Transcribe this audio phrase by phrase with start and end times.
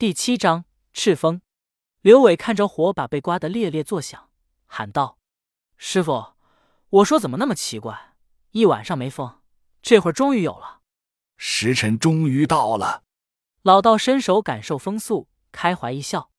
[0.00, 0.64] 第七章
[0.94, 1.42] 赤峰。
[2.00, 4.30] 刘伟看着火把被刮得烈烈作响，
[4.64, 5.18] 喊道
[5.76, 6.32] ：“师傅，
[6.88, 8.14] 我说怎么那么奇怪？
[8.52, 9.40] 一晚上没风，
[9.82, 10.80] 这会儿终于有了。
[11.36, 13.02] 时辰终于到了。”
[13.60, 16.30] 老道伸手感受风速，开怀一笑：“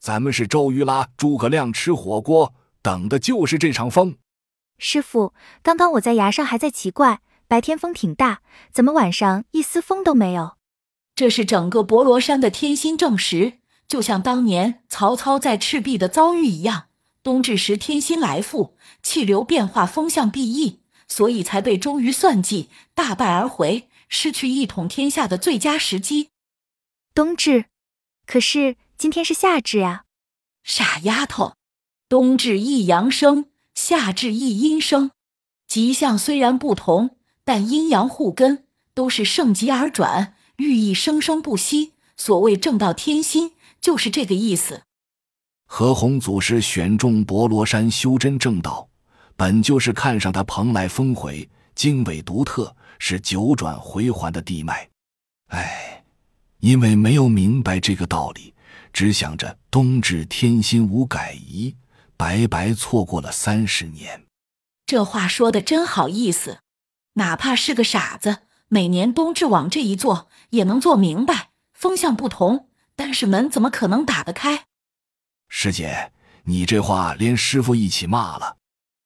[0.00, 4.16] 咱们是周瑜拉诸葛亮吃火锅，等的就是这场风。”
[4.80, 8.40] 师傅，刚刚我在崖上还在奇怪，白天风挺大，
[8.72, 10.56] 怎么晚上一丝风都没有？
[11.14, 16.86] 这是整个博罗山的天心证实，就像当年曹操在赤壁的遭遇一样。
[17.22, 26.30] 冬至时天心来复，气流变化，风向必异，所以才被周瑜算计，大败而回，失去一统天下的最佳时机。
[27.14, 27.66] 冬至，
[28.26, 30.04] 可是今天是夏至啊！
[30.64, 31.54] 傻丫头，
[32.08, 35.12] 冬至一阳生，夏至一阴生，
[35.68, 40.34] 吉象虽然不同，但阴阳互根，都是盛极而转。
[40.62, 44.84] 寓意生生不息，所谓正道天心，就是这个意思。
[45.66, 48.88] 何鸿祖师选中博罗山修真正道，
[49.36, 54.88] 本就是看上他蓬莱峰回，经纬独特，是九转回环的地脉。
[55.48, 56.04] 唉，
[56.60, 58.54] 因为没有明白这个道理，
[58.92, 61.74] 只想着冬至天心无改移，
[62.16, 64.24] 白白错过了三十年。
[64.86, 66.60] 这话说的真好意思，
[67.14, 68.42] 哪怕是个傻子。
[68.72, 71.50] 每年冬至往这一坐，也能坐明白。
[71.74, 74.64] 风向不同，但是门怎么可能打得开？
[75.50, 76.10] 师姐，
[76.44, 78.56] 你这话连师傅一起骂了。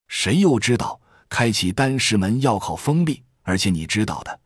[0.06, 3.24] 谁又知道开启丹石门要靠风力？
[3.42, 4.38] 而且你知道的，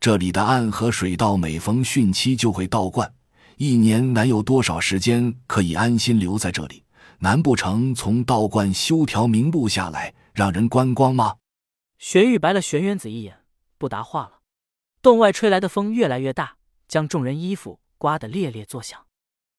[0.00, 3.12] 这里的暗河水道每逢汛期就会倒灌，
[3.58, 6.84] 一年难有多少时间可以安心留在这里？
[7.18, 11.36] 难不成从道观修条明路下来，让人观光吗？
[11.98, 13.40] 玄玉白了玄元子一眼，
[13.76, 14.38] 不答话了。
[15.02, 19.04] 洞外吹来的风越来越大，将众人衣服刮得猎猎作响。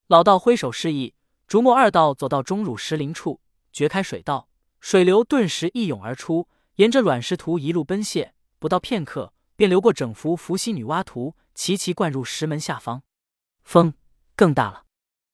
[0.07, 1.15] 老道挥手示意，
[1.47, 3.41] 竹墨二道走到钟乳石林处，
[3.73, 4.47] 掘开水道，
[4.79, 13.03] 水流顿时一涌而出，沿着卵石图一路奔泻，不到片刻，便流过整幅伏羲女娲图，齐齐灌入石门下方。
[13.63, 13.95] 风
[14.37, 14.85] 更大了，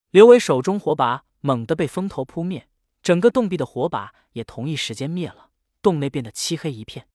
[0.09, 2.68] 刘伟手中火把猛地被风头扑灭，
[3.03, 5.52] 整个洞壁的火把也同一时间灭了，
[5.84, 7.06] 洞内变得漆黑一片。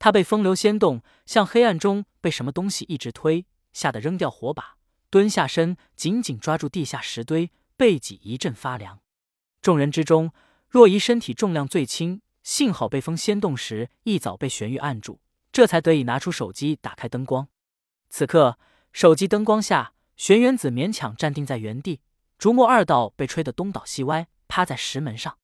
[0.00, 3.44] 他被风流掀动，向黑暗中被什么东西一直推，
[3.74, 4.76] 吓得扔掉火把，
[5.10, 9.00] 蹲下身，紧紧抓住地下石堆，背脊一阵发凉。
[9.60, 10.32] 众人之中，
[10.70, 15.20] 若仪身体重量最轻，幸好被风掀动时一早被玄玉按住，
[15.52, 17.48] 这才得以拿出手机打开灯光。
[18.08, 18.58] 此刻，
[18.94, 22.00] 手机灯光下，玄元子勉强站定在原地，
[22.38, 25.36] 竹墨二道被吹得东倒西歪，趴在石门上。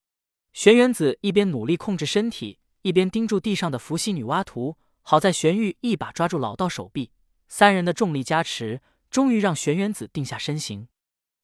[0.55, 2.59] 玄元子一边努力控制身体。
[2.87, 7.11] 一边盯住地上的伏羲女娲图，好在玄玉一把抓住老道手臂，
[7.49, 8.81] 三人的重力加持，
[9.11, 10.87] 终于让玄元子定下身形。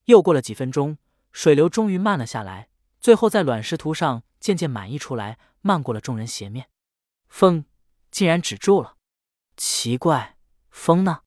[0.04, 0.98] 又过了几分钟，
[1.32, 2.68] 水流终于慢了下来，
[3.00, 6.68] 最后在卵石图上渐渐满溢出来，漫过了众人鞋面。
[7.28, 7.64] 风
[8.12, 8.94] 竟然止住了，
[9.56, 10.36] 奇怪，
[10.70, 11.22] 风呢？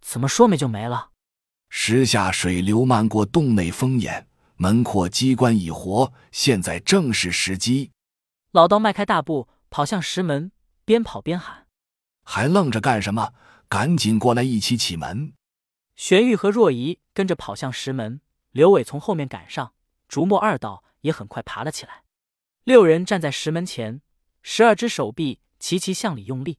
[0.00, 1.10] 怎么说没就没了？
[1.68, 7.90] 石下水流漫过洞内风眼，门廓机关已活，现在正是时机。
[8.52, 10.50] 老道迈开大步跑向石门，
[10.84, 11.68] 边跑边喊
[12.24, 13.32] ：“还愣着干什么？
[13.68, 15.34] 赶紧过来，一起启门！”
[15.94, 19.74] 玄玉和若仪跟着跑向石门，刘伟从后面赶上，
[20.08, 22.02] 竹墨二道也很快爬了起来。
[22.64, 24.02] 六人站在石门前，
[24.42, 26.58] 十二只手臂齐齐向里用力。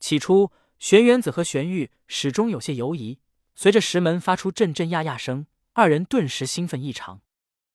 [0.00, 3.20] 起初，玄元子和玄玉始终有些犹疑，
[3.54, 7.20] 随着石门发出阵阵呀呀声，二人顿时兴奋异常。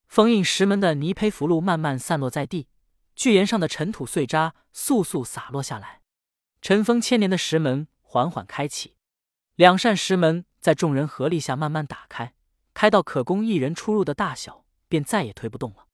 [0.10, 2.68] 封印石门的泥胚符箓慢慢散落在地。
[3.16, 6.02] 巨岩上的尘土碎渣簌簌洒落下来，
[6.62, 8.98] 尘封千年的石门缓缓开启。
[9.56, 12.34] 两扇石门在众人合力下慢慢打开，
[12.74, 15.88] 开到可供一人出入的大小，便再也推不动了。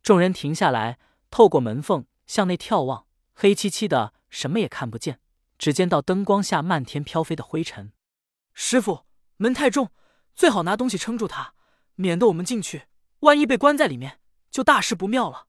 [0.00, 0.98] 众人停下来，
[1.28, 5.18] 透过门缝向内眺望，黑漆漆的，什么也看不见，
[5.58, 7.92] 只见到灯光下漫天飘飞的灰尘。
[8.54, 9.04] 师傅，
[9.38, 9.90] 门太重，
[10.36, 11.54] 最好拿东西撑住它，
[11.96, 12.84] 免得我们进去，
[13.20, 14.20] 万一被关在里面，
[14.52, 15.48] 就大事不妙了。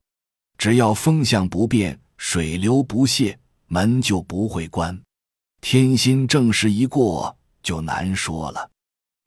[0.62, 3.36] 只要风向不变，水流不泄，
[3.66, 5.02] 门就不会关。
[5.60, 8.70] 天心正时一过，就难说了。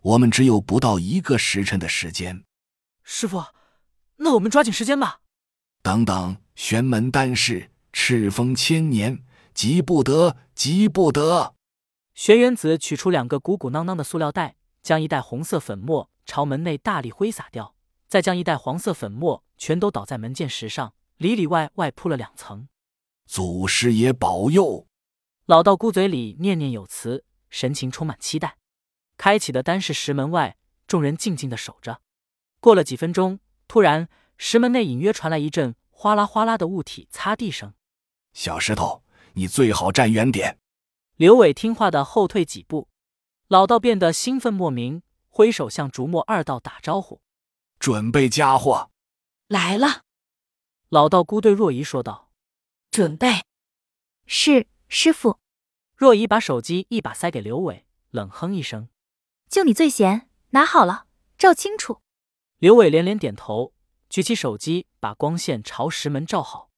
[0.01, 2.45] 我们只有不到一个时辰的时间。
[3.03, 3.43] 师傅，
[4.15, 5.19] 那我们抓紧时间吧。
[5.83, 9.21] 等等，玄门丹事，赤峰千年，
[9.53, 11.53] 急不得，急不得。
[12.13, 17.75] 玄元子取出两个鼓鼓囊囊的塑料袋，将一袋红色粉末朝门内大力挥洒掉，
[18.07, 20.93] 再将一袋黄色粉末全都倒在门键石上。
[21.17, 22.67] 里里外外铺了两层，
[23.25, 24.85] 祖师爷保佑！
[25.45, 28.57] 老道姑嘴里念念有词，神情充满期待。
[29.15, 30.57] 开启的单室石门外，
[30.87, 32.01] 众人静静的守着。
[32.59, 37.73] 过了几分钟，突然石门内隐约传来一阵哗啦哗啦的物体擦地声。
[38.33, 40.59] 小石头，你最好站远点。
[41.15, 42.89] 刘伟听话的后退几步，
[43.47, 47.21] 老道变得兴奋莫名，挥手向竹墨二道打招呼
[47.79, 48.91] ：“准备家伙，
[49.47, 50.01] 来了。”
[50.89, 52.31] 老道姑对若仪说道
[52.91, 53.41] ：“准备。”
[54.27, 55.39] 是师傅。
[55.95, 58.89] 若仪把手机一把塞给刘伟，冷哼一声
[59.49, 62.01] ：“就你最闲，拿好了，照清楚。”
[62.59, 63.73] 刘伟连连点头，
[64.09, 66.69] 举起手机，把光线朝石门照好。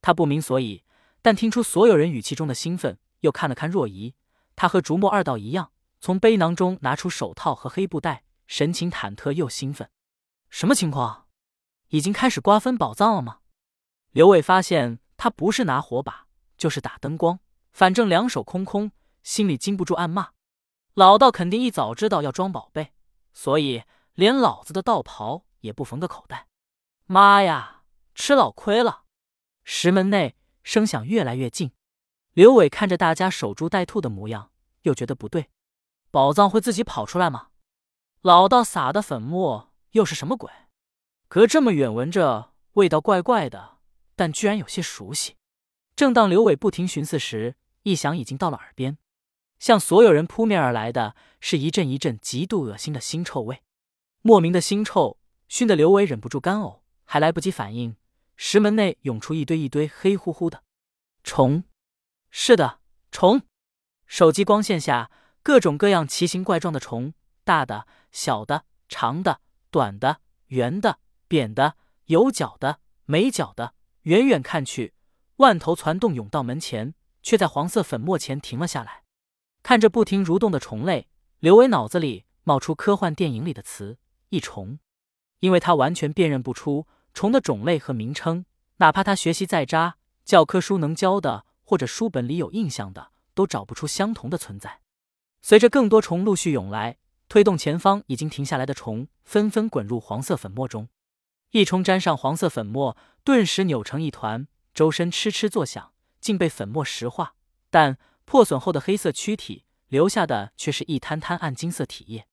[0.00, 0.84] 他不明所以，
[1.20, 2.98] 但听出所有人语气中的兴奋。
[3.20, 4.14] 又看了看若仪，
[4.54, 9.90] 他和竹墨二道一样，从背囊中拿出手套和黑布袋，神情忐忑又兴奋。
[10.48, 11.26] 什么情况？
[11.88, 13.40] 已经开始瓜分宝藏了吗？
[14.12, 16.26] 刘伟发现他不是拿火把，
[16.56, 17.40] 就是打灯光，
[17.72, 18.90] 反正两手空空，
[19.22, 20.30] 心里禁不住暗骂：
[20.94, 22.92] 老道肯定一早知道要装宝贝，
[23.32, 23.84] 所以
[24.14, 26.48] 连老子的道袍也不缝个口袋。
[27.06, 27.82] 妈呀，
[28.14, 29.02] 吃老亏了！
[29.64, 31.72] 石门内声响越来越近。
[32.32, 34.50] 刘伟看着大家守株待兔的模样，
[34.82, 35.50] 又觉得不对。
[36.10, 37.48] 宝藏会自己跑出来吗？
[38.22, 40.50] 老道撒的粉末又是什么鬼？
[41.28, 43.77] 隔这么远闻着味道怪怪的，
[44.18, 45.36] 但居然有些熟悉。
[45.94, 47.54] 正当刘伟不停寻思时，
[47.84, 48.98] 一响已经到了耳边，
[49.60, 53.62] 向所有人扑面而来的是一阵一阵极度恶心的腥臭味。
[54.22, 57.94] 莫名的腥臭熏得刘伟忍不住干呕，还来不及反应，
[58.36, 60.64] 石门内涌出一堆一堆黑乎乎的
[61.22, 61.62] 虫。
[62.28, 62.80] 是的，
[63.12, 63.42] 虫。
[64.08, 65.12] 手机光线下，
[65.44, 67.14] 各种各样奇形怪状的虫，
[67.44, 69.40] 大的、小的、长的、
[69.70, 70.98] 短的、圆的、
[71.28, 71.76] 扁的、
[72.06, 73.74] 有脚的、没脚的，
[74.08, 74.94] 远远看去，
[75.36, 79.02] 万头攒动涌到门前，却在黄色粉末前停了下来。
[79.62, 81.08] 看着不停蠕动的虫类，
[81.40, 83.98] 刘伟脑子里冒出科幻电影里的词
[84.30, 84.78] “异虫”，
[85.40, 88.46] 因为他完全辨认不出虫的种类和名称，
[88.78, 91.44] 哪怕他学习再渣，教科书能教的。
[91.62, 94.80] 或者书本里有印象的，都找不出相同的存在。
[95.42, 96.96] 随着更多虫陆续涌来，
[97.28, 100.88] 推动前方已经停下来的虫纷纷滚入黄色粉末中。
[101.50, 102.96] 一虫沾上黄色粉末，
[103.28, 107.34] 顿时扭成一团，周身嗤嗤作响，竟被粉末石化。
[107.68, 112.26] 但破损后的黑色躯体留下的却是一滩滩暗金色体液。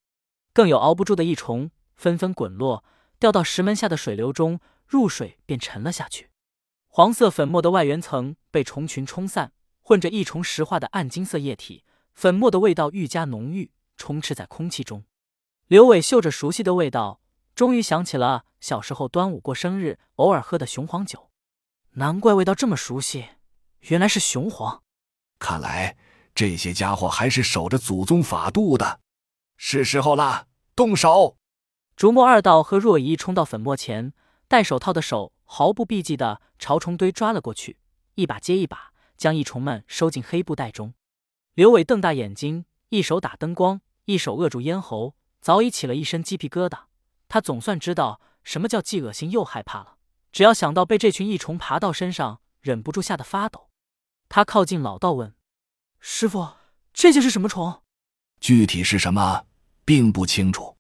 [0.53, 2.85] 更有熬不住的异虫纷纷滚落，
[3.19, 6.29] 掉到石门下的水流中，入水便沉了下去。
[6.87, 9.51] 黄色粉末的外缘层被虫群冲散，
[9.81, 11.83] 混着一虫石化的暗金色液体，
[12.13, 15.03] 粉末的味道愈加浓郁，充斥在空气中。
[15.67, 17.19] 刘伟嗅着熟悉的味道，
[17.55, 21.29] 终于想起了小时候端午过生日偶尔喝的雄黄酒，
[21.91, 23.29] 难怪味道这么熟悉，
[23.79, 24.83] 原来是雄黄。
[25.39, 25.95] 看来
[26.35, 28.99] 这些家伙还是守着祖宗法度的，
[29.55, 31.37] 是时候啦，动手！
[31.95, 34.13] 竹木二道和若仪冲到粉末前，
[34.47, 35.31] 戴手套的手。
[35.47, 37.77] 毫不避忌的朝虫堆抓了过去，
[38.15, 40.95] 一把接一把将异虫们收进黑布袋中。
[41.53, 46.85] 刘伟瞪大眼睛，一手打灯光，一手扼住咽喉，早已起了一身鸡皮疙瘩。
[47.35, 49.97] 他总算知道什么叫既恶心又害怕了。
[50.31, 53.67] 只要想到被这群异虫爬到身上，忍不住吓得发抖。
[54.29, 55.35] 他靠近老道问
[55.99, 56.47] ：“师傅，
[56.93, 57.81] 这些是什么虫？
[58.39, 59.47] 具体是什么，
[59.83, 60.77] 并不清楚。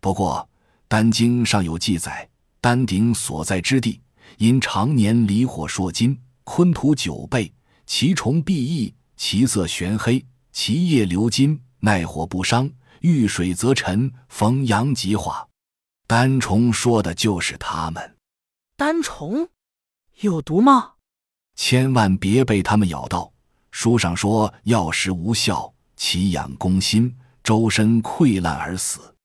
[0.00, 0.48] 不过
[0.88, 2.28] 《丹经》上有记载。”
[2.60, 4.00] 丹鼎所在之地，
[4.38, 7.54] 因常年离火烁金，昆土久备，
[7.86, 12.68] 其虫必异，其色玄黑，其叶流金，耐火不伤，
[13.02, 15.46] 遇水则沉，逢阳即化。
[16.14, 18.16] 丹虫说的就是它们。
[18.76, 19.48] 单虫
[20.20, 20.92] 有毒吗？
[21.56, 23.32] 千万别被它们咬到。
[23.70, 29.16] 书上说药食无效，其养攻心，周身溃烂而死。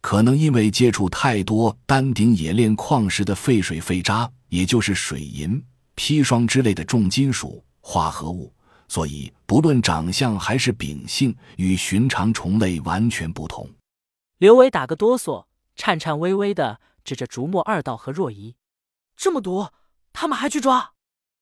[0.00, 5.62] 可能因为接触太多丹顶冶炼矿石的废水废渣，也就是水银、
[5.94, 8.50] 砒霜之类的重金属化合物，
[8.88, 13.68] 所以不论长相还是秉性，与寻常虫类完全不同。
[14.38, 15.44] 刘伟打个哆嗦，
[15.80, 18.54] 颤颤巍巍的指着竹墨二道和若仪
[19.16, 19.66] ：“这么毒，
[20.12, 20.92] 他们还去抓？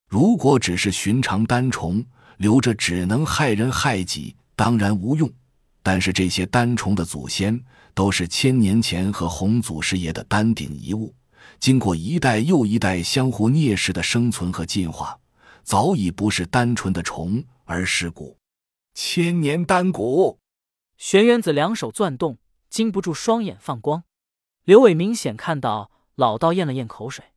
[0.06, 5.28] 如果只是寻常丹虫，留着只能害人害己，当然无用。
[5.82, 7.60] 但是这些丹虫的祖先……”
[7.94, 11.12] 都是千年前和洪祖师爷的丹鼎遗物，
[11.58, 15.18] 经过一代又一代相互啮食的生存和进化，
[15.64, 18.38] 早已不是单纯的虫，而是骨。
[18.94, 20.38] 千年丹骨。
[20.96, 22.38] 玄元子两手攥动，
[22.70, 24.04] 禁不住双眼放光。
[24.68, 27.32] 刘伟明显看到老道咽了咽口水，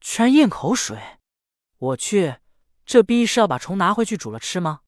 [0.00, 1.18] 居然咽口水！
[1.76, 2.36] 我去，
[2.86, 4.80] 这逼是要把虫拿回去煮了吃吗？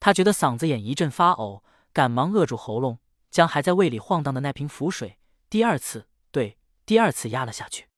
[0.00, 1.60] 他觉得嗓子眼一阵发呕，
[1.92, 3.00] 赶忙扼住喉咙。
[3.30, 5.18] 将还在胃里晃荡的那瓶符水
[5.50, 6.56] 第二次，对，
[6.86, 7.88] 第二次压了下去。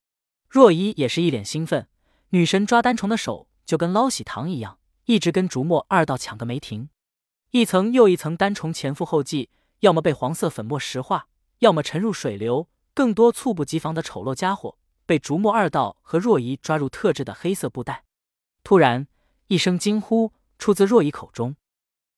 [0.48, 1.86] 若依也是一脸兴奋，
[2.30, 6.88] 女神抓单虫的手就跟捞喜糖一样，一直跟竹墨二道抢个没停。
[7.52, 11.28] 一层又一层单虫前赴后继，要么被黄色粉末石化，
[11.60, 12.68] 要么沉入水流。
[12.94, 18.04] 更多猝不及防的丑陋家伙被竹木二道和若仪抓入特制的黑色布袋。
[18.62, 19.06] 突然，
[19.46, 21.56] 一声惊呼出自若仪口中，